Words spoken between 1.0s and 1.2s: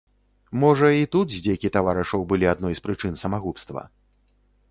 і